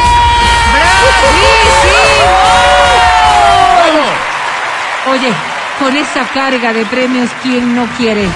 Oye, 5.10 5.32
con 5.78 5.96
esa 5.96 6.26
carga 6.34 6.72
de 6.72 6.84
premios, 6.86 7.30
¿quién 7.42 7.74
no 7.74 7.86
quiere? 7.96 8.26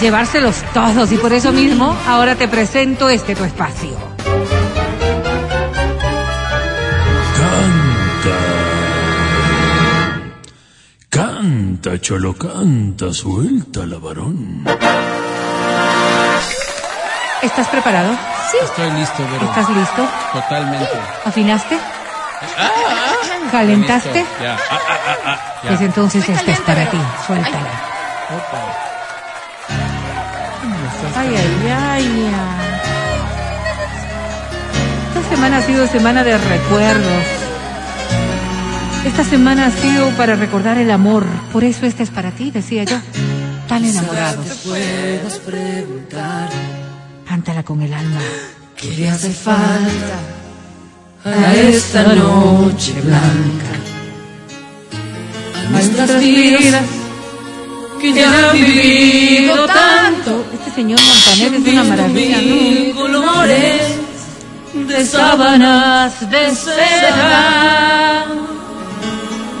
Llevárselos 0.00 0.62
todos 0.74 1.12
y 1.12 1.16
por 1.16 1.32
eso 1.32 1.52
mismo 1.52 1.96
ahora 2.06 2.34
te 2.34 2.48
presento 2.48 3.08
este 3.08 3.34
tu 3.34 3.44
espacio. 3.44 3.90
Canta. 7.36 8.38
Canta, 11.08 12.00
cholo, 12.00 12.34
canta, 12.34 13.12
suelta 13.12 13.86
la 13.86 13.98
varón. 13.98 14.64
¿Estás 17.42 17.68
preparado? 17.68 18.12
Estoy 18.62 18.90
listo, 18.92 19.22
Vero. 19.32 19.46
¿Estás 19.46 19.68
listo? 19.70 20.08
Totalmente. 20.32 20.90
¿Afinaste? 21.24 21.78
¿Calentaste? 23.50 24.24
Ah, 24.40 24.56
ah, 24.70 24.78
ah, 24.88 25.16
ah. 25.26 25.38
Ya. 25.62 25.68
Pues 25.68 25.80
entonces 25.80 26.28
esta 26.28 26.50
es 26.50 26.60
caliente, 26.60 26.62
para 26.66 26.90
ti. 26.90 26.98
Suéltala. 27.26 27.70
Opa. 28.30 28.91
Ay, 31.14 31.28
ay, 31.28 31.70
ay. 31.70 32.32
ay. 32.34 32.62
Esta 35.14 35.28
semana 35.36 35.56
ha 35.58 35.62
sido 35.62 35.86
semana 35.86 36.24
de 36.24 36.38
recuerdos. 36.38 37.24
Esta 39.04 39.24
semana 39.24 39.66
ha 39.66 39.70
sido 39.70 40.10
para 40.10 40.36
recordar 40.36 40.78
el 40.78 40.90
amor. 40.90 41.26
Por 41.52 41.64
eso 41.64 41.86
esta 41.86 42.02
es 42.02 42.10
para 42.10 42.30
ti, 42.30 42.50
decía 42.50 42.84
yo. 42.84 42.96
Tan 43.68 43.84
enamorados. 43.84 44.46
Cántala 47.28 47.62
con 47.62 47.82
el 47.82 47.92
alma. 47.92 48.20
qué 48.76 48.88
le 48.96 49.10
hace 49.10 49.30
falta 49.30 50.18
a 51.24 51.54
esta 51.54 52.14
noche 52.14 52.92
blanca. 53.00 53.72
A 55.66 55.70
nuestras 55.70 56.20
vidas 56.20 57.01
que 58.02 58.12
ya 58.12 58.50
han 58.50 58.52
vivido 58.52 59.64
tanto. 59.66 60.44
Este 60.52 60.70
señor 60.74 60.98
Montaner 61.00 61.54
es 61.54 61.72
una 61.72 61.84
maravilla, 61.84 62.38
¿no? 62.42 62.94
colores 63.00 63.82
de 64.74 65.06
sábanas 65.06 66.30
de 66.30 66.50
seda. 66.54 68.26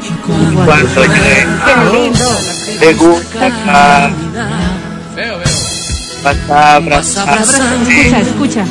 Y 0.02 0.08
Cuando 0.64 1.04
llegue 1.04 1.46
¡Qué 1.64 1.74
lindo! 1.92 2.30
te 2.80 2.92
gusta 2.94 3.50
cada 3.64 4.08
Veo, 5.14 5.38
veo. 5.38 5.44
palabra. 6.48 6.98
Escucha, 7.00 8.18
escucha. 8.20 8.64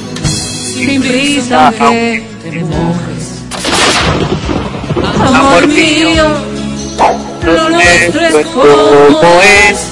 sin 0.73 1.01
prisa 1.01 1.71
que 1.77 2.27
te 2.43 2.63
mojes. 2.65 3.25
Amor 5.25 5.67
mío, 5.67 6.25
lo 7.43 7.69
nuestro 7.69 8.21
es 8.27 8.45
como 8.47 9.41
es. 9.41 9.91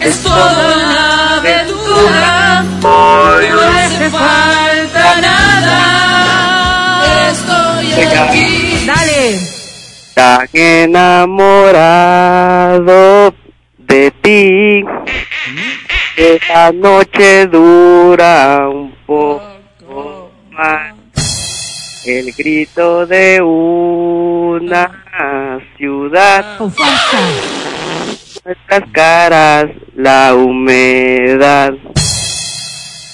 Es 0.00 0.22
toda 0.22 0.74
una 0.74 1.36
aventura, 1.38 2.64
no 2.82 3.60
hace 3.60 4.10
falta 4.10 5.20
nada. 5.20 5.78
Estoy 7.30 7.92
aquí. 8.18 8.84
Dale. 8.86 9.38
Tan 10.14 10.48
enamorado 10.52 11.72
de 13.78 14.10
ti. 14.22 14.84
Esta 16.16 16.72
noche 16.72 17.46
dura 17.46 18.68
un 18.68 18.92
poco 19.06 20.30
más. 20.50 20.94
El 22.04 22.32
grito 22.32 23.06
de 23.06 23.40
una 24.52 25.60
ciudad. 25.76 26.58
Con 26.58 26.72
fuerza. 26.72 27.18
Nuestras 28.44 28.82
caras, 28.92 29.66
la 29.94 30.34
humedad. 30.34 31.72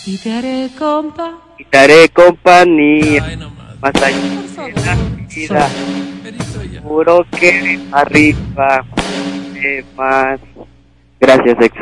Y 0.07 0.17
te 0.19 0.33
haré 0.33 0.71
compa. 0.79 1.33
Y 1.59 1.65
te 1.65 1.79
haré 1.79 2.09
compañía 2.09 3.25
Ay, 3.27 3.37
no 3.37 3.51
más. 3.51 3.95
allá 4.03 4.17
de 4.65 4.73
la 4.73 4.97
vida. 5.29 5.69
Juro 6.83 7.27
que 7.39 7.79
arriba 7.93 8.85
de 9.53 9.85
más. 9.97 10.41
Gracias, 11.21 11.57
ex. 11.61 11.75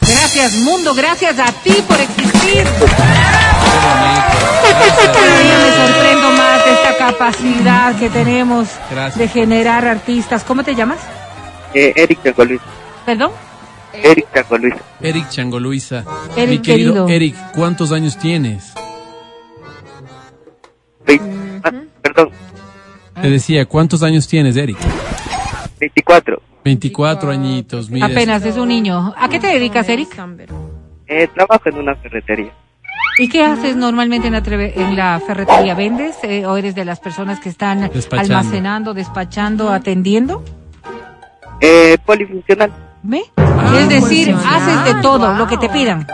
Gracias, 0.00 0.54
mundo. 0.56 0.94
Gracias 0.94 1.38
a 1.38 1.52
ti 1.62 1.74
por 1.86 2.00
existir. 2.00 2.64
Me 4.84 5.86
sorprendo 5.86 6.30
más 6.32 6.64
de 6.64 6.72
esta 6.72 6.96
capacidad 6.96 7.98
que 7.98 8.10
tenemos 8.10 8.68
Gracias. 8.90 9.18
de 9.18 9.28
generar 9.28 9.84
artistas. 9.86 10.44
¿Cómo 10.44 10.62
te 10.64 10.74
llamas? 10.74 10.98
Eh, 11.74 11.92
Eric 11.96 12.22
Chango 12.24 12.44
Luis. 12.44 12.60
¿Perdón? 13.06 13.30
Eric 13.92 14.26
Chango 14.34 14.58
Luis. 14.58 14.74
Eric 15.00 15.28
Chango 15.28 15.60
Luisa. 15.60 16.04
Eric, 16.36 16.48
Mi 16.50 16.58
querido, 16.62 17.06
querido. 17.06 17.08
Eric, 17.08 17.36
¿cuántos 17.54 17.92
años 17.92 18.16
tienes? 18.18 18.72
Ah, 21.62 21.70
perdón, 22.02 22.30
Te 23.20 23.28
decía, 23.30 23.66
¿cuántos 23.66 24.02
años 24.02 24.26
tienes, 24.28 24.56
Eric? 24.56 24.78
24. 25.78 26.40
24 26.64 27.30
añitos, 27.30 27.90
mira. 27.90 28.06
Apenas 28.06 28.44
es 28.44 28.56
un 28.56 28.68
niño. 28.68 29.12
¿A 29.16 29.28
qué 29.28 29.38
te 29.40 29.46
dedicas, 29.48 29.88
Eric? 29.88 30.08
Eh, 31.06 31.28
trabajo 31.34 31.68
en 31.68 31.78
una 31.78 31.94
ferretería. 31.96 32.52
¿Y 33.18 33.28
qué 33.28 33.44
haces 33.44 33.76
normalmente 33.76 34.28
en 34.28 34.32
la, 34.34 34.42
treve- 34.42 34.72
en 34.76 34.96
la 34.96 35.20
ferretería? 35.26 35.74
¿Vendes 35.74 36.16
eh, 36.22 36.46
o 36.46 36.56
eres 36.56 36.74
de 36.74 36.84
las 36.84 37.00
personas 37.00 37.38
que 37.40 37.48
están 37.50 37.90
Despachando. 37.92 38.36
almacenando, 38.38 38.94
despachando, 38.94 39.70
atendiendo? 39.70 40.42
Eh, 41.60 41.98
polifuncional. 42.06 42.72
¿Ve? 43.02 43.22
Ah, 43.36 43.76
es 43.78 43.88
decir, 43.88 44.34
haces 44.46 44.84
de 44.94 45.02
todo 45.02 45.34
lo 45.34 45.46
que 45.46 45.58
te 45.58 45.68
pidan. 45.68 46.06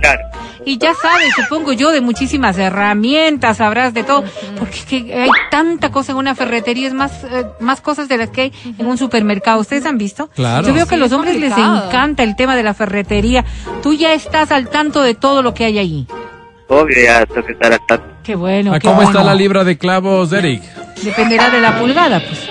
Claro. 0.00 0.20
Y 0.64 0.78
ya 0.78 0.92
sabes, 0.94 1.34
supongo 1.34 1.72
yo, 1.72 1.90
de 1.90 2.00
muchísimas 2.00 2.56
herramientas, 2.56 3.56
sabrás 3.56 3.94
de 3.94 4.04
todo, 4.04 4.22
porque 4.60 4.76
es 4.78 4.84
que 4.84 5.14
hay 5.22 5.30
tanta 5.50 5.90
cosa 5.90 6.12
en 6.12 6.18
una 6.18 6.36
ferretería, 6.36 6.86
es 6.86 6.94
más, 6.94 7.24
eh, 7.24 7.46
más 7.58 7.80
cosas 7.80 8.08
de 8.08 8.16
las 8.18 8.30
que 8.30 8.42
hay 8.42 8.52
en 8.78 8.86
un 8.86 8.96
supermercado. 8.96 9.60
¿Ustedes 9.60 9.84
han 9.86 9.98
visto? 9.98 10.28
Claro. 10.28 10.64
Yo 10.66 10.72
veo 10.72 10.86
que 10.86 10.94
a 10.94 10.98
los 10.98 11.08
es 11.08 11.12
hombres 11.14 11.36
les 11.40 11.52
encanta 11.58 12.22
el 12.22 12.36
tema 12.36 12.54
de 12.54 12.62
la 12.62 12.74
ferretería. 12.74 13.44
Tú 13.82 13.92
ya 13.94 14.12
estás 14.14 14.52
al 14.52 14.68
tanto 14.68 15.02
de 15.02 15.14
todo 15.14 15.42
lo 15.42 15.52
que 15.52 15.64
hay 15.64 15.78
ahí. 15.78 16.06
Obvio, 16.74 16.96
ya 17.04 17.26
tengo 17.26 17.44
que 17.46 17.52
estar 17.52 17.72
al 17.72 17.86
tanto. 17.86 18.06
Qué 18.22 18.34
bueno. 18.34 18.72
¿A 18.72 18.78
qué 18.78 18.86
cómo 18.88 19.02
está 19.02 19.14
bueno. 19.18 19.26
la 19.30 19.34
libra 19.34 19.64
de 19.64 19.76
clavos, 19.78 20.32
Eric? 20.32 20.62
Dependerá 21.02 21.50
de 21.50 21.60
la 21.60 21.78
pulgada, 21.78 22.20
pues. 22.20 22.48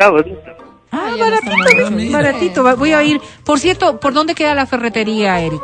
No? 0.00 0.16
Ah, 0.90 1.10
ya 1.16 1.28
no 1.30 1.34
está 1.36 1.50
baratito, 1.50 2.12
baratito. 2.12 2.76
Voy 2.76 2.92
a 2.92 3.02
ir. 3.02 3.20
Por 3.44 3.58
cierto, 3.60 4.00
¿por 4.00 4.12
dónde 4.12 4.34
queda 4.34 4.54
la 4.54 4.66
ferretería, 4.66 5.40
Eric? 5.40 5.62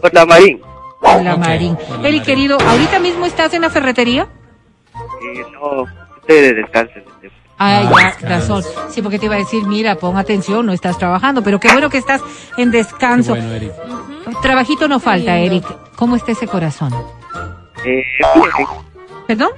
Por 0.00 0.12
la 0.12 0.26
Marín. 0.26 0.60
En 1.04 1.24
la 1.24 1.34
Ok, 1.34 1.38
Marín. 1.40 1.76
por 1.76 1.88
la 1.88 1.94
Eric, 1.94 2.02
Marín. 2.02 2.22
querido, 2.22 2.58
¿ahorita 2.60 2.98
mismo 2.98 3.24
estás 3.26 3.54
en 3.54 3.62
la 3.62 3.70
ferretería? 3.70 4.28
Y 5.22 5.52
no, 5.52 5.84
ustedes 6.20 6.56
descansen. 6.56 7.04
Ay, 7.58 7.88
Ah, 7.94 8.14
ya, 8.20 8.28
razón. 8.28 8.64
Sí, 8.90 9.02
porque 9.02 9.18
te 9.20 9.26
iba 9.26 9.36
a 9.36 9.38
decir, 9.38 9.64
mira, 9.64 9.94
pon 9.94 10.16
atención, 10.16 10.66
no 10.66 10.72
estás 10.72 10.98
trabajando, 10.98 11.42
pero 11.44 11.60
qué 11.60 11.68
bueno 11.72 11.88
que 11.90 11.98
estás 11.98 12.20
en 12.56 12.70
Qué 12.72 12.78
descanso. 12.78 13.30
bueno, 13.32 13.52
Eric. 13.52 13.72
Trabajito 14.42 14.88
no 14.88 15.00
falta, 15.00 15.36
Eric. 15.38 15.64
¿Cómo 15.96 16.16
está 16.16 16.32
ese 16.32 16.46
corazón? 16.46 16.92
Eh, 17.84 18.02
bien, 18.34 18.66
¿Perdón? 19.26 19.50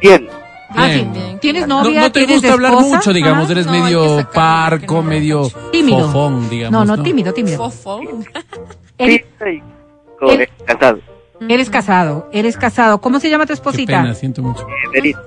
bien. 0.00 0.28
Ah, 0.70 0.86
sí. 0.88 0.94
Bien. 0.94 1.12
Bien. 1.12 1.38
¿Tienes 1.40 1.66
No, 1.66 1.82
novia? 1.82 2.00
no 2.02 2.12
te 2.12 2.20
¿Tienes 2.20 2.36
gusta 2.36 2.52
hablar 2.52 2.72
esposa? 2.74 2.96
mucho, 2.96 3.12
digamos, 3.12 3.44
Ajá. 3.44 3.52
eres 3.52 3.66
No, 3.66 3.72
hay 3.72 3.78
que 3.78 3.84
medio 3.84 4.00
sacarlo 4.02 4.22
porque 4.24 4.36
parco, 4.86 4.94
no- 4.94 5.02
medio 5.02 5.42
Tímido. 5.72 6.06
fofón, 6.06 6.50
digamos. 6.50 6.86
No, 6.86 6.96
no, 6.96 7.02
tímido, 7.02 7.32
tímido. 7.32 7.56
Fofo. 7.56 8.00
Sí, 8.00 8.08
Eric, 8.98 9.26
estoy 9.32 9.62
Él- 10.28 10.48
casado. 10.64 10.98
eres 11.48 11.70
casado, 11.70 12.28
eres 12.32 12.56
casado. 12.56 13.00
¿Cómo 13.00 13.18
se 13.18 13.30
llama 13.30 13.44
tu 13.44 13.48
Qué 13.48 13.54
esposita? 13.54 14.00
pena, 14.02 14.14
siento 14.14 14.42
mucho. 14.42 14.62
Eh, 14.62 14.88
Berito. 14.92 15.20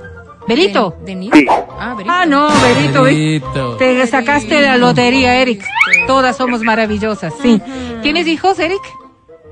Berito. 0.48 0.96
¿De, 1.02 1.16
de 1.16 1.30
Sí. 1.34 1.46
Ah, 1.80 1.94
Berito. 1.96 2.14
Ah, 2.16 2.26
no, 2.26 2.48
Berito. 2.62 3.04
Berito. 3.04 3.78
Te 3.78 4.06
sacaste 4.08 4.62
la 4.62 4.78
lotería, 4.78 5.36
Eric. 5.42 5.64
Todas 6.08 6.38
somos 6.38 6.62
maravillosas, 6.62 7.34
sí. 7.42 7.62
¿Tienes 8.02 8.28
hijos, 8.28 8.60
Eric? 8.60 8.82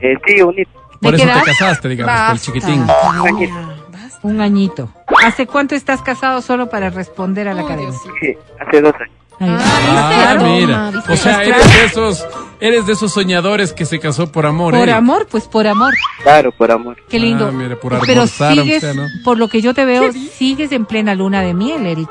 Eh, 0.02 0.16
sí, 0.26 0.42
bonito. 0.42 0.72
Por 1.02 1.16
¿De 1.18 1.24
eso 1.24 1.40
te 1.40 1.46
casaste, 1.46 1.90
digamos, 1.90 2.14
por 2.14 2.22
el 2.22 2.34
Basta. 2.34 2.46
chiquitín. 2.46 2.86
Basta. 2.88 4.20
Un 4.24 4.40
añito. 4.42 4.90
¿Hace 5.26 5.48
cuánto 5.48 5.74
estás 5.76 6.02
casado 6.02 6.42
solo 6.42 6.70
para 6.70 6.90
responder 6.90 7.48
a 7.48 7.54
la 7.54 7.62
academia? 7.64 7.90
Diosito. 7.90 8.14
Sí, 8.22 8.38
hace 8.60 8.82
dos 8.82 8.94
años. 8.96 9.16
Ah, 9.42 10.36
Toma, 10.38 10.50
mira. 10.50 10.92
¿viste? 10.92 11.14
O 11.14 11.18
sea, 11.18 11.44
eres 11.44 11.66
de 11.74 11.86
esos, 11.86 12.28
eres 12.60 12.86
de 12.86 12.94
esos 12.94 13.12
soñadores 13.12 13.74
que 13.74 13.86
se 13.86 14.00
casó 14.00 14.32
por 14.32 14.46
amor, 14.46 14.74
Por 14.74 14.84
Eric. 14.84 14.96
amor, 14.96 15.28
pues 15.30 15.46
por 15.48 15.66
amor. 15.68 15.94
Claro, 16.24 16.52
por 16.52 16.72
amor. 16.72 16.98
Qué 17.10 17.20
lindo. 17.20 17.48
Ah, 17.48 17.52
mira, 17.52 17.76
por 17.80 18.00
Pero 18.06 18.28
sigues, 18.28 18.82
sea, 18.82 18.94
¿no? 18.94 19.08
por 19.24 19.38
lo 19.38 19.48
que 19.48 19.62
yo 19.62 19.74
te 19.74 19.84
veo, 19.86 20.12
sigues 20.14 20.72
en 20.72 20.86
plena 20.86 21.16
luna 21.16 21.42
de 21.42 21.54
miel, 21.54 21.86
Eric. 21.86 22.10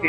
Sí, 0.00 0.08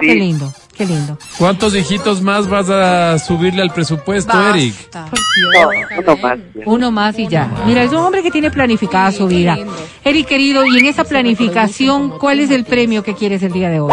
Qué 0.00 0.12
sí. 0.12 0.18
lindo, 0.18 0.52
qué 0.76 0.84
lindo. 0.84 1.16
¿Cuántos 1.38 1.74
hijitos 1.76 2.20
más 2.20 2.48
vas 2.48 2.68
a 2.68 3.18
subirle 3.20 3.62
al 3.62 3.70
presupuesto, 3.72 4.32
Eric? 4.50 4.74
Basta. 4.92 5.06
No, 5.54 5.70
uno 6.00 6.16
más. 6.20 6.38
Uno 6.66 6.90
más 6.90 7.18
y 7.18 7.28
ya. 7.28 7.48
Mira, 7.64 7.84
es 7.84 7.92
un 7.92 7.98
hombre 7.98 8.22
que 8.22 8.30
tiene 8.32 8.50
planificada 8.50 9.12
su 9.12 9.28
qué 9.28 9.36
vida. 9.36 9.56
Eric, 10.04 10.26
querido, 10.26 10.64
y 10.66 10.76
en 10.78 10.86
esa 10.86 11.04
planificación, 11.04 12.10
¿cuál 12.18 12.40
es 12.40 12.50
el 12.50 12.64
premio 12.64 13.02
que 13.04 13.14
quieres 13.14 13.42
el 13.44 13.52
día 13.52 13.70
de 13.70 13.80
hoy? 13.80 13.92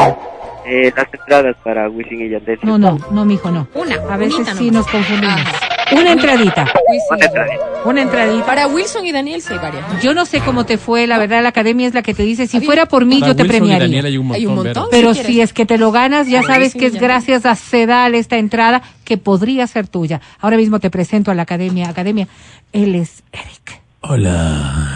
Eh, 0.68 0.92
las 0.96 1.08
entradas 1.14 1.56
para 1.64 1.88
Wisin 1.90 2.22
y 2.26 2.30
Yandel. 2.30 2.60
No, 2.64 2.78
no, 2.78 2.98
no, 3.12 3.24
mijo, 3.26 3.52
no. 3.52 3.68
Una, 3.76 3.96
A 4.10 4.18
veces 4.18 4.48
sí 4.58 4.72
nomás. 4.72 4.74
nos 4.74 4.88
confundimos. 4.88 5.42
Ajá. 5.42 5.60
Una 5.92 6.12
entradita. 6.14 6.64
Una 7.12 7.26
entradita. 7.26 7.66
una 7.86 8.02
entradita. 8.02 8.46
Para 8.48 8.66
Wilson 8.66 9.06
y 9.06 9.12
Daniel 9.12 9.44
se 9.44 9.54
varía. 9.60 9.86
Yo 10.02 10.16
no 10.16 10.26
sé 10.26 10.40
cómo 10.40 10.66
te 10.66 10.80
fue, 10.80 11.06
la 11.06 11.20
verdad, 11.20 11.44
la 11.44 11.50
academia 11.50 11.88
es 11.88 11.94
la 11.94 12.02
que 12.02 12.16
te 12.16 12.24
dice, 12.24 12.48
si 12.48 12.60
fuera 12.62 12.88
por 12.88 13.06
mí, 13.06 13.20
Para 13.20 13.34
yo 13.34 13.36
te 13.36 13.44
Wilson 13.44 13.56
y 13.56 13.60
premiaría. 13.60 13.86
Daniel 13.86 14.06
hay 14.08 14.18
un 14.18 14.26
montón, 14.26 14.40
Hay 14.42 14.46
un 14.48 14.56
Vero. 14.64 14.80
montón. 14.82 14.88
Pero 14.90 15.14
si 15.14 15.42
es 15.42 15.54
que 15.54 15.68
te 15.68 15.78
lo 15.78 15.92
ganas, 15.92 16.28
ya 16.28 16.42
sabes 16.42 16.74
que 16.74 16.88
es 16.88 16.96
gracias 17.00 17.46
a 17.46 17.54
Sedal 17.54 18.16
esta 18.16 18.38
entrada 18.38 18.82
que 19.04 19.18
podría 19.18 19.68
ser 19.68 19.88
tuya. 19.88 20.22
Ahora 20.40 20.58
mismo 20.58 20.80
te 20.80 20.90
presento 20.90 21.30
a 21.30 21.36
la 21.36 21.44
academia. 21.44 21.88
Academia, 21.90 22.28
él 22.74 22.96
es 22.96 23.22
Eric. 23.32 23.82
Hola. 24.02 24.88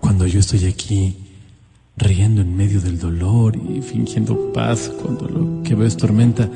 Cuando 0.00 0.26
yo 0.26 0.40
estoy 0.40 0.66
aquí, 0.66 1.14
riendo 1.98 2.40
en 2.42 2.56
medio 2.56 2.80
del 2.80 2.98
dolor 2.98 3.56
y 3.56 3.82
fingiendo 3.82 4.52
paz 4.52 4.90
cuando 5.02 5.26
lo 5.28 5.62
que 5.62 5.74
veo 5.74 5.86
es 5.86 5.96
tormenta, 5.96 6.48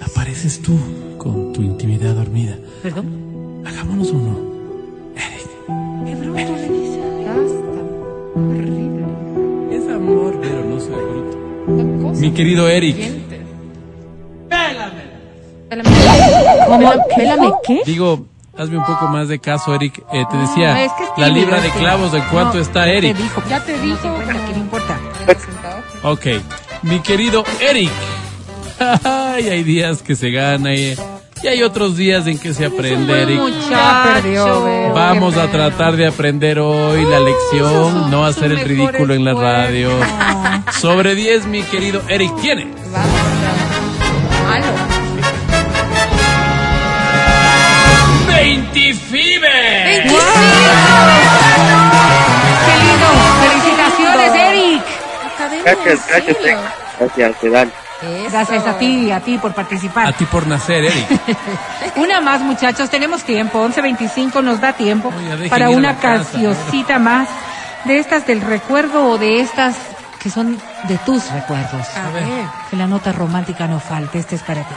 apareces 0.00 0.60
tú 0.62 0.76
con 1.18 1.52
tu 1.52 1.62
intimidad 1.62 2.14
dormida. 2.14 2.56
Perdón. 2.82 3.62
Hagámonos 3.64 4.10
uno. 4.10 4.52
Es 9.70 9.88
amor, 9.88 10.38
pero 10.40 10.64
no 10.64 10.80
soy 10.80 10.94
bruto. 10.94 12.20
Mi 12.20 12.30
querido 12.32 12.68
Eric, 12.68 12.96
¿Cómo? 16.66 16.90
¿Pélame 17.16 17.52
qué? 17.66 17.82
digo, 17.86 18.26
hazme 18.62 18.78
un 18.78 18.86
poco 18.86 19.06
más 19.08 19.28
de 19.28 19.38
caso, 19.38 19.74
Eric. 19.74 20.02
Eh, 20.12 20.24
te 20.30 20.36
decía, 20.38 20.74
Ah, 20.74 20.84
es 20.84 20.92
que 20.92 21.02
es 21.04 21.08
la 21.18 21.26
tímido, 21.26 21.44
libra 21.46 21.60
de 21.60 21.70
que- 21.70 21.78
clavos, 21.78 22.12
¿de 22.12 22.22
cuánto 22.30 22.54
No, 22.54 22.60
está 22.62 22.84
Te 22.84 22.96
Eric? 22.98 23.16
dijo. 23.16 23.42
Ya 23.48 23.60
te 23.64 23.78
dijo. 23.80 24.08
No, 24.08 24.26
¿Qué 24.46 24.52
le 24.52 24.58
importa? 24.58 24.98
Ok, 26.04 26.26
mi 26.82 27.00
querido 27.00 27.44
Eric. 27.60 27.90
Ay, 29.04 29.48
hay 29.48 29.62
días 29.62 30.02
que 30.02 30.16
se 30.16 30.30
gana 30.30 30.74
y, 30.74 30.96
y 31.42 31.46
hay 31.46 31.62
otros 31.62 31.96
días 31.96 32.26
en 32.26 32.38
que 32.38 32.52
se 32.52 32.66
aprende, 32.66 33.22
Eric. 33.22 33.40
Perdió. 34.14 34.92
Vamos 34.94 35.36
a 35.36 35.48
tratar 35.48 35.94
de 35.96 36.06
aprender 36.08 36.58
hoy 36.58 37.04
la 37.04 37.20
lección, 37.20 38.10
no 38.10 38.24
hacer 38.24 38.50
el 38.52 38.60
ridículo 38.60 39.14
en 39.14 39.24
la 39.24 39.34
radio. 39.34 39.90
Sobre 40.80 41.14
10, 41.14 41.46
mi 41.46 41.62
querido 41.62 42.02
Eric, 42.08 42.34
tiene. 42.40 42.62
Aló. 42.94 43.31
20 48.42 48.94
Fibe. 48.94 50.02
¡Qué 50.02 50.08
lindo! 52.82 53.08
¡Felicitaciones, 53.40 54.34
Eric! 54.34 54.82
Gracias, 55.64 56.08
gracias. 56.08 56.60
Gracias, 56.98 57.36
Sedal. 57.40 57.72
Gracias 58.32 58.66
a 58.66 58.78
ti 58.78 59.06
y 59.06 59.10
a 59.12 59.20
ti 59.20 59.38
por 59.38 59.54
participar. 59.54 60.08
A 60.08 60.12
ti 60.12 60.24
por 60.24 60.48
nacer, 60.48 60.86
Eric. 60.86 61.06
Una 61.96 62.20
más, 62.20 62.40
muchachos, 62.40 62.90
tenemos 62.90 63.22
tiempo. 63.22 63.64
11.25 63.64 64.42
nos 64.42 64.60
da 64.60 64.72
tiempo 64.72 65.12
Oye, 65.16 65.48
para 65.48 65.70
una 65.70 65.98
cancioncita 65.98 66.98
más 66.98 67.28
de 67.84 67.98
estas 68.00 68.26
del 68.26 68.40
recuerdo 68.40 69.08
o 69.08 69.18
de 69.18 69.38
estas 69.40 69.76
que 70.18 70.30
son 70.30 70.60
de 70.88 70.98
tus 71.06 71.30
recuerdos. 71.30 71.86
A 71.96 72.10
ver. 72.10 72.24
Que 72.70 72.76
la 72.76 72.88
nota 72.88 73.12
romántica 73.12 73.68
no 73.68 73.78
falte. 73.78 74.18
Este 74.18 74.34
es 74.34 74.42
para 74.42 74.62
ti. 74.62 74.74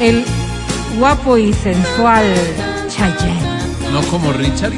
El 0.00 0.24
guapo 0.98 1.36
y 1.38 1.52
sensual 1.52 2.24
Chayanne. 2.88 3.58
No 3.92 4.00
como 4.02 4.32
Richard, 4.32 4.72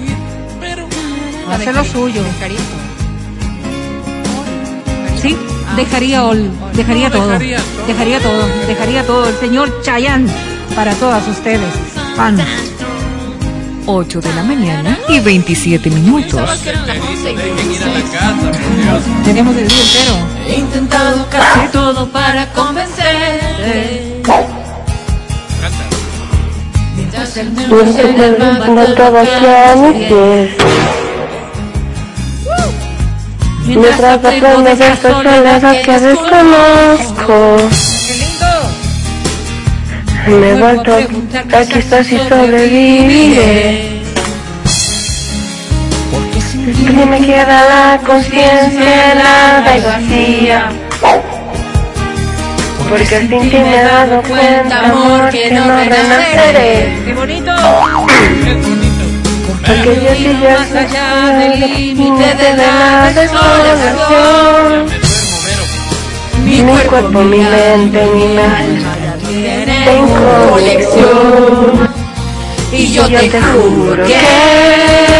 pero 0.61 0.87
Hace 1.50 1.72
lo 1.72 1.84
suyo. 1.84 2.22
Cariño. 2.38 2.61
Sí, 5.20 5.37
dejaría, 5.76 6.25
ol- 6.25 6.50
dejaría 6.75 7.11
todo. 7.11 7.28
dejaría 7.31 7.58
todo. 7.58 7.87
Dejaría 7.87 8.20
todo. 8.20 8.46
Dejaría 8.67 9.06
todo. 9.06 9.28
El 9.28 9.34
señor 9.37 9.82
Chayanne 9.82 10.31
para 10.75 10.94
todas 10.94 11.26
ustedes. 11.28 11.69
Fan. 12.16 12.38
8 13.87 14.20
de 14.20 14.34
la 14.34 14.42
mañana 14.44 14.99
y 15.09 15.18
27 15.21 15.90
minutos. 15.90 16.40
Tenemos 19.25 19.56
el 19.56 19.68
día 19.68 19.83
entero. 19.83 20.16
He 20.47 20.59
intentado 20.61 21.26
casi 21.28 21.66
todo 21.73 22.10
Mientras 27.70 27.94
se 27.94 28.02
levanta 28.02 29.06
hacia 29.20 29.76
mis 29.76 30.08
pies. 30.08 30.50
Mientras 33.66 34.24
aprendo 34.24 34.62
de 34.62 34.72
esta 34.72 35.12
soledad 35.12 35.82
que 35.82 35.98
desconozco. 36.00 37.56
Me 40.26 40.50
he 40.50 40.54
vuelto 40.54 40.94
a 40.94 41.64
quizás 41.64 42.06
si 42.06 42.18
sobreviviré 42.18 44.02
Si 46.76 46.92
me 46.92 47.20
queda 47.20 47.64
la 47.68 48.00
conciencia 48.06 49.12
helada 49.12 49.76
y 49.76 49.80
vacía 49.80 50.68
Porque 52.90 53.06
sin 53.06 53.28
ti 53.28 53.56
me 53.56 53.76
he 53.76 53.82
dado 53.82 54.23
cuenta, 54.23 54.80
amor, 54.80 55.30
que 55.30 55.50
no 55.50 55.64
renaceré. 55.64 56.99
¡Qué 57.04 57.14
bonito! 57.14 57.52
Porque 59.66 60.00
yo 60.02 60.14
sí 60.16 60.38
ya 60.42 60.59
Más 60.59 60.73
allá 60.75 61.38
del 61.38 61.61
límite 61.61 62.35
de 62.35 62.56
la 62.56 63.12
desolación. 63.14 64.87
Mi 66.44 66.62
cuerpo, 66.88 67.20
mi 67.20 67.38
mente, 67.38 68.06
mi 68.12 68.37
alma 68.38 69.00
en 69.87 70.09
conexión 70.50 71.88
Y 72.73 72.92
yo 72.92 73.06
te 73.09 73.40
juro 73.40 74.04
que 74.04 75.19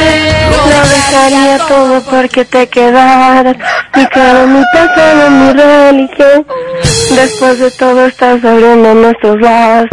dejaría 1.01 1.59
todo 1.67 2.03
porque 2.11 2.45
te 2.45 2.69
quedaras. 2.69 3.57
Mi 3.97 4.07
cara, 4.07 4.47
mi 4.47 4.63
pasado, 4.73 5.31
mi 5.31 5.53
religión. 5.53 6.47
Después 7.15 7.59
de 7.59 7.71
todo 7.73 8.07
estás 8.07 8.45
abriendo 8.45 8.95
nuestros 8.95 9.41
lazos 9.41 9.89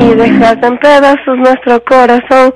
Y 0.00 0.14
dejas 0.14 0.56
en 0.62 0.76
pedazos 0.78 1.38
nuestro 1.38 1.82
corazón. 1.84 2.54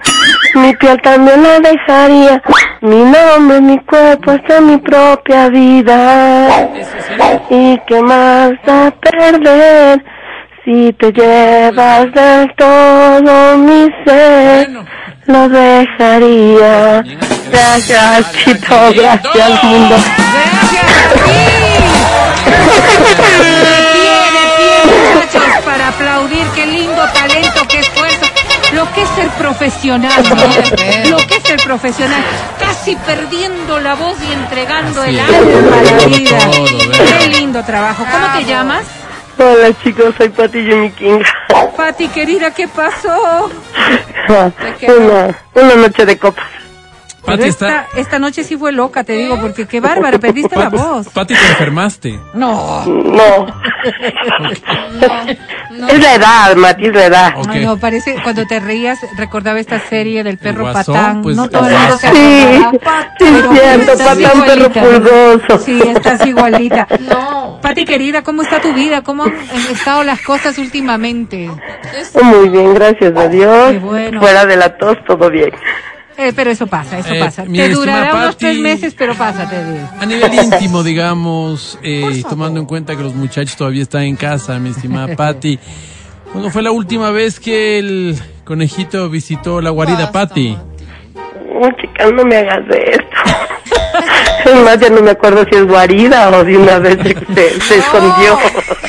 Mi 0.54 0.74
piel 0.76 1.00
también 1.02 1.42
la 1.42 1.60
dejaría. 1.60 2.42
Mi 2.80 3.02
nombre, 3.04 3.60
mi 3.60 3.78
cuerpo, 3.80 4.32
hasta 4.32 4.60
mi 4.60 4.78
propia 4.78 5.48
vida. 5.48 6.68
¿Y 7.50 7.78
qué 7.86 8.02
más 8.02 8.52
da 8.66 8.90
perder 8.90 10.02
Si 10.64 10.92
te 10.94 11.12
llevas 11.12 12.12
del 12.12 12.52
todo 12.56 13.58
mi 13.58 13.88
ser. 14.04 14.68
Lo 15.26 15.48
dejaría. 15.48 17.02
Gracias, 17.50 18.32
Chito, 18.32 18.92
gracias, 18.94 19.64
mundo. 19.64 19.96
Gracias 20.32 20.84
a 20.84 21.24
ti. 21.24 21.62
De 25.14 25.26
pie, 25.38 25.62
para 25.64 25.88
aplaudir. 25.88 26.46
Qué 26.54 26.66
lindo 26.66 27.04
talento, 27.12 27.60
qué 27.68 27.78
esfuerzo. 27.80 28.26
Lo 28.74 28.90
que 28.94 29.02
es 29.02 29.08
ser 29.10 29.28
profesional, 29.30 30.22
¿no? 30.28 31.10
Lo 31.10 31.16
que 31.26 31.36
es 31.36 31.42
ser 31.42 31.60
profesional. 31.62 32.22
Casi 32.58 32.96
perdiendo 32.96 33.78
la 33.80 33.94
voz 33.94 34.16
y 34.28 34.32
entregando 34.32 35.02
Así 35.02 35.10
el 35.10 35.20
alma 35.20 35.78
a 35.78 35.82
la 35.82 36.06
vida. 36.06 36.38
Qué 37.18 37.28
lindo 37.28 37.62
trabajo. 37.64 38.04
¿Cómo 38.10 38.38
te 38.38 38.44
llamas? 38.46 38.84
Hola, 39.38 39.72
chicos, 39.82 40.14
soy 40.16 40.28
Pati 40.30 40.62
Jimmy 40.62 40.90
King. 40.90 41.20
Pati, 41.76 42.08
querida, 42.08 42.50
¿qué 42.50 42.68
pasó? 42.68 43.50
Una, 44.88 45.38
una 45.54 45.74
noche 45.76 46.06
de 46.06 46.18
copas. 46.18 46.46
Pati 47.24 47.44
esta, 47.44 47.82
está. 47.84 47.98
esta 48.00 48.18
noche 48.18 48.42
sí 48.42 48.56
fue 48.56 48.72
loca, 48.72 49.04
te 49.04 49.12
digo, 49.12 49.40
porque 49.40 49.66
qué 49.66 49.80
bárbara, 49.80 50.18
perdiste 50.18 50.56
la 50.58 50.68
voz. 50.68 51.08
Pati, 51.08 51.34
te 51.34 51.40
enfermaste. 51.40 52.18
No. 52.34 52.84
No. 52.84 53.46
Es 55.88 55.98
la 56.00 56.14
edad, 56.14 56.56
Mati, 56.56 56.86
es 56.86 56.94
la 56.94 57.06
edad. 57.06 57.32
Ok. 57.36 57.46
Ay, 57.50 57.64
no, 57.64 57.76
parece 57.78 58.16
cuando 58.22 58.46
te 58.46 58.60
reías 58.60 58.98
recordaba 59.16 59.58
esta 59.60 59.78
serie 59.80 60.22
del 60.24 60.38
perro 60.38 60.62
Guasón, 60.70 60.94
patán. 60.94 61.22
pues, 61.22 61.36
no 61.36 61.48
todo 61.48 61.66
el 61.68 61.74
mundo 61.74 61.96
se 61.98 62.08
Sí, 62.08 62.64
sí, 63.18 63.26
cierto, 63.52 63.92
estás 63.92 64.18
patán 64.18 64.44
perro 64.44 64.66
igualita. 64.66 64.82
pulgoso. 64.82 65.58
Sí, 65.64 65.80
estás 65.84 66.26
igualita. 66.26 66.86
No. 67.00 67.58
Pati 67.62 67.84
querida, 67.84 68.22
¿cómo 68.22 68.42
está 68.42 68.60
tu 68.60 68.72
vida? 68.74 69.02
¿Cómo 69.02 69.24
han 69.24 69.32
estado 69.70 70.02
las 70.04 70.20
cosas 70.22 70.58
últimamente? 70.58 71.50
Muy 72.22 72.48
bien, 72.48 72.74
gracias 72.74 73.16
a 73.16 73.28
Dios. 73.28 73.70
Qué 73.72 73.78
bueno. 73.78 74.20
Fuera 74.20 74.44
de 74.46 74.56
la 74.56 74.76
tos, 74.76 74.96
todo 75.06 75.30
bien. 75.30 75.50
Eh, 76.18 76.32
pero 76.36 76.50
eso 76.50 76.66
pasa, 76.66 76.98
eso 76.98 77.14
Eh, 77.14 77.20
pasa. 77.20 77.44
Te 77.44 77.68
durará 77.70 78.14
unos 78.14 78.26
Pati. 78.34 78.36
tres 78.38 78.58
meses, 78.58 78.94
pero 78.96 79.14
pasa, 79.14 79.48
te 79.48 79.64
digo. 79.64 79.88
A 79.98 80.04
nivel 80.06 80.32
íntimo, 80.44 80.82
digamos, 80.82 81.78
eh, 81.82 82.22
tomando 82.28 82.60
en 82.60 82.66
cuenta 82.66 82.94
que 82.96 83.02
los 83.02 83.14
muchachos 83.14 83.56
todavía 83.56 83.82
están 83.82 84.02
en 84.02 84.16
casa, 84.16 84.58
mi 84.58 84.70
estimada 84.70 85.16
Patti. 85.16 85.58
¿Cuándo 86.30 86.50
fue 86.50 86.62
la 86.62 86.70
última 86.70 87.10
vez 87.10 87.40
que 87.40 87.78
el 87.78 88.18
conejito 88.44 89.08
visitó 89.10 89.60
la 89.60 89.70
guarida, 89.70 90.12
Patti? 90.12 90.56
Oh, 91.54 91.68
chica, 91.80 92.10
no 92.10 92.24
me 92.24 92.36
hagas 92.36 92.66
de 92.68 92.78
esto. 92.78 93.06
Es 94.44 94.64
más, 94.64 94.78
ya 94.80 94.88
no 94.90 95.00
me 95.02 95.10
acuerdo 95.12 95.44
si 95.48 95.54
es 95.56 95.64
guarida 95.66 96.28
o 96.30 96.42
de 96.44 96.56
una 96.56 96.78
vez 96.80 96.96
se, 97.02 97.14
se- 97.34 97.60
se 97.60 97.78
escondió. 97.78 98.36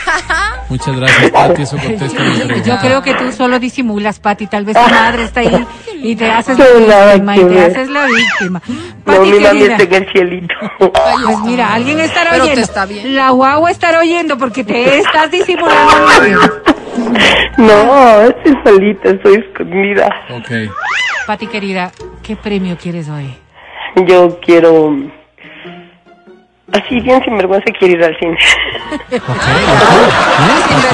Muchas 0.70 0.96
gracias, 0.96 1.30
Patti, 1.32 1.62
eso 1.62 1.78
contesta. 1.78 2.24
Yo 2.66 2.78
creo 2.80 3.02
que 3.04 3.14
tú 3.14 3.32
solo 3.32 3.60
disimulas, 3.60 4.20
Pati. 4.20 4.48
Tal 4.48 4.66
vez 4.66 4.76
tu 4.76 4.90
madre 4.90 5.24
está 5.26 5.42
ahí 5.42 5.66
y 6.04 6.16
te 6.16 6.30
haces 6.30 6.58
la 6.60 7.14
víctima 7.14 7.38
y 7.38 7.46
te 7.46 7.66
haces 7.66 7.90
la 7.90 8.06
víctima. 8.06 8.62
No, 9.06 9.22
mi 9.22 9.40
mami 9.40 9.64
está 9.64 9.84
en 9.84 9.94
el 9.94 10.12
cielito. 10.12 10.56
Pues 10.78 11.40
mira, 11.46 11.74
alguien 11.74 12.00
estará 12.00 12.32
Pero 12.32 12.44
te 12.44 12.52
oyendo. 12.52 12.62
está 12.62 12.86
viendo. 12.86 13.10
La 13.10 13.30
guagua 13.32 13.72
estará 13.72 14.00
oyendo 14.00 14.38
porque 14.38 14.64
te 14.64 14.98
estás 15.00 15.32
disimulando. 15.32 15.96
bien. 16.24 16.38
No, 17.58 18.22
estoy 18.22 18.56
solita, 18.64 19.10
estoy 19.10 19.36
escondida. 19.36 20.08
Ok. 20.30 20.72
Pati 21.26 21.48
querida, 21.48 21.92
¿qué 22.22 22.36
premio 22.36 22.78
quieres 22.78 23.10
hoy? 23.10 23.36
Yo 24.08 24.40
quiero... 24.42 24.96
Así 26.74 27.00
bien 27.02 27.24
sinvergüenza 27.24 27.66
quiero 27.78 27.94
ir 28.00 28.04
al 28.04 28.18
cine. 28.20 28.38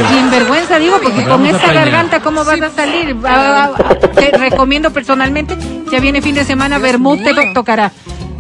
Sin 0.10 0.30
vergüenza 0.32 0.78
digo, 0.78 0.98
porque 1.02 1.22
con 1.24 1.30
Vamos 1.30 1.48
a 1.48 1.50
esa 1.52 1.60
planear. 1.66 1.86
garganta, 1.86 2.20
¿cómo 2.20 2.44
vas 2.44 2.62
a 2.62 2.70
salir? 2.70 3.16
Ah, 3.26 3.72
ah, 3.78 3.84
ah, 3.90 3.96
Te 3.96 4.32
recomiendo 4.38 4.92
personalmente, 4.92 5.56
ya 5.92 6.00
viene 6.00 6.22
fin 6.22 6.36
de 6.36 6.44
semana, 6.44 6.80
Bermud 6.80 7.20
te 7.24 7.34
to- 7.34 7.54
tocará. 7.54 7.92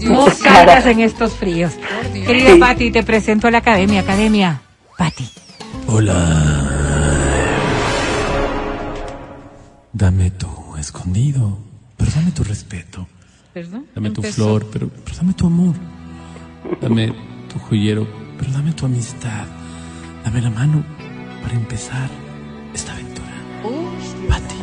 No 0.02 0.30
salgas 0.30 0.86
en 0.86 1.00
estos 1.02 1.34
fríos. 1.34 1.74
Querida 2.14 2.54
Sí. 2.54 2.60
Pati, 2.60 2.92
te 2.92 3.04
presento 3.04 3.48
a 3.48 3.52
la 3.52 3.58
academia. 3.60 4.02
Academia, 4.02 4.62
Pati. 4.98 5.28
Hola. 5.88 6.16
Dame 9.94 10.32
tu 10.32 10.76
escondido, 10.78 11.58
pero 11.98 12.12
dame 12.16 12.32
tu 12.32 12.44
respeto. 12.44 13.08
¿Perdón? 13.54 13.86
Dame 13.96 14.12
tu 14.12 14.22
flor, 14.24 14.66
pero, 14.72 14.90
pero 15.04 15.18
dame 15.18 15.34
tu 15.34 15.48
amor. 15.48 15.76
Dame 16.82 17.14
tu 17.50 17.60
joyero, 17.60 18.08
pero 18.38 18.52
dame 18.52 18.72
tu 18.74 18.86
amistad. 18.86 19.46
Dame 20.24 20.42
la 20.42 20.50
mano 20.50 20.84
para 21.42 21.54
empezar 21.56 22.10
esta 22.74 22.94
aventura. 22.94 23.28
Pati. 24.30 24.56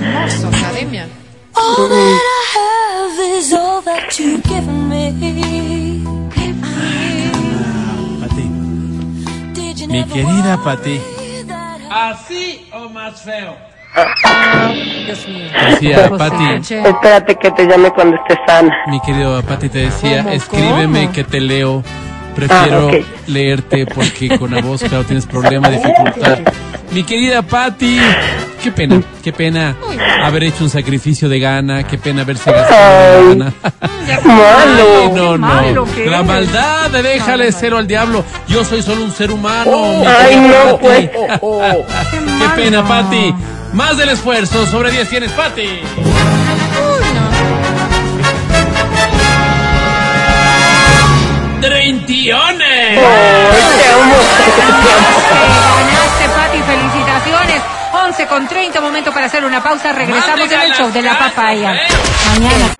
Hermoso, 0.00 0.48
academia. 0.48 1.06
All 1.56 1.88
that 1.88 1.92
I 1.92 2.44
have 2.54 3.38
is 3.38 3.52
all 3.52 3.82
that 3.82 4.18
you've 4.18 4.42
given 4.44 4.88
me. 4.88 6.04
Pati. 8.20 8.44
Mi 9.88 10.04
querida 10.04 10.56
Pati. 10.64 11.00
¿Así 11.90 12.68
o 12.72 12.88
más 12.88 13.22
feo? 13.22 13.73
Dios 15.06 15.28
mío. 15.28 15.50
Decía 15.70 16.10
Pati. 16.16 16.74
Espérate 16.74 17.36
que 17.36 17.50
te 17.52 17.66
llame 17.66 17.90
cuando 17.92 18.16
estés 18.16 18.38
sana. 18.46 18.74
Mi 18.88 19.00
querido 19.00 19.40
Pati 19.42 19.68
te 19.68 19.78
decía, 19.78 20.18
¿Cómo, 20.22 20.34
escríbeme 20.34 21.00
cómo? 21.02 21.12
que 21.12 21.24
te 21.24 21.40
leo. 21.40 21.82
Prefiero 22.34 22.88
Ah, 22.88 22.96
ok. 22.96 23.04
leerte 23.28 23.86
porque 23.86 24.36
con 24.38 24.50
la 24.52 24.60
voz, 24.60 24.82
claro, 24.82 25.04
tienes 25.04 25.24
problema, 25.24 25.68
dificultad. 25.70 26.40
Mi 26.90 27.04
querida 27.04 27.42
Pati, 27.42 28.00
qué 28.60 28.72
pena, 28.72 29.00
qué 29.22 29.32
pena 29.32 29.76
haber 30.20 30.42
hecho 30.44 30.64
un 30.64 30.70
sacrificio 30.70 31.28
de 31.28 31.38
gana, 31.38 31.84
qué 31.86 31.96
pena 31.96 32.22
haberse 32.22 32.50
gastado 32.50 33.00
de 33.00 33.18
Ay. 33.30 33.38
gana. 33.38 33.52
Malo. 34.24 34.86
Ay, 34.98 35.08
no, 35.14 35.32
qué 35.32 35.38
malo 35.38 35.86
no. 35.86 35.94
que 35.94 36.06
La 36.06 36.22
maldad 36.24 36.90
de 36.90 37.02
déjale 37.04 37.52
cero 37.52 37.78
al 37.78 37.86
diablo. 37.86 38.24
Yo 38.48 38.64
soy 38.64 38.82
solo 38.82 39.04
un 39.04 39.12
ser 39.12 39.30
humano. 39.30 39.70
mi 40.00 40.04
Ay, 40.06 40.36
no, 40.40 40.76
pues. 40.78 41.10
Qué 41.10 42.48
pena, 42.62 42.82
Pati. 42.82 43.32
Más 43.74 43.96
del 43.96 44.08
esfuerzo, 44.10 44.66
sobre 44.66 44.92
10 44.92 45.08
tienes, 45.08 45.32
Pati. 45.32 45.80
¡Treintiones! 51.60 53.00
Ganaste, 55.74 56.28
Pati, 56.36 56.62
felicitaciones. 56.62 57.62
11 58.06 58.26
con 58.28 58.46
30, 58.46 58.80
momento 58.80 59.10
para 59.10 59.26
hacer 59.26 59.44
una 59.44 59.60
pausa. 59.60 59.92
Regresamos 59.92 60.52
en 60.52 60.60
el 60.60 60.72
show 60.72 60.92
de 60.92 61.02
la 61.02 61.18
papaya. 61.18 61.74
Mañana. 62.32 62.74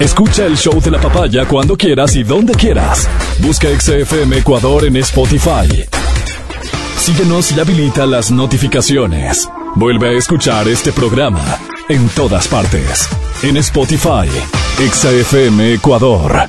Escucha 0.00 0.46
el 0.46 0.56
show 0.56 0.80
de 0.80 0.90
la 0.92 0.98
papaya 0.98 1.44
cuando 1.44 1.76
quieras 1.76 2.16
y 2.16 2.22
donde 2.22 2.54
quieras. 2.54 3.06
Busca 3.40 3.68
XFM 3.68 4.38
Ecuador 4.38 4.86
en 4.86 4.96
Spotify. 4.96 5.86
Síguenos 6.96 7.52
y 7.52 7.60
habilita 7.60 8.06
las 8.06 8.30
notificaciones. 8.30 9.46
Vuelve 9.76 10.10
a 10.10 10.12
escuchar 10.12 10.68
este 10.68 10.92
programa 10.92 11.44
en 11.88 12.08
todas 12.10 12.46
partes. 12.46 13.08
En 13.42 13.56
Spotify, 13.56 14.28
XFM 14.78 15.74
Ecuador. 15.74 16.48